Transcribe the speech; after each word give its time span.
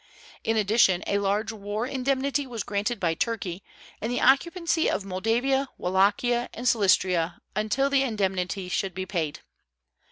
In 0.43 0.57
addition, 0.57 1.03
a 1.05 1.19
large 1.19 1.51
war 1.51 1.85
indemnity 1.85 2.47
was 2.47 2.63
granted 2.63 2.99
by 2.99 3.13
Turkey, 3.13 3.63
and 4.01 4.11
the 4.11 4.19
occupancy 4.19 4.89
of 4.89 5.05
Moldavia, 5.05 5.69
Wallachia, 5.77 6.49
and 6.55 6.65
Silistria 6.65 7.35
until 7.55 7.87
the 7.87 8.01
indemnity 8.01 8.67
should 8.67 8.95
be 8.95 9.05
paid. 9.05 9.41